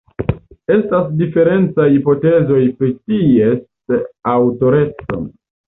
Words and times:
Estas 0.75 1.11
diferencaj 1.19 1.85
hipotezoj 1.99 2.63
pri 2.81 2.91
ties 3.13 3.97
aŭtoreco. 4.35 5.25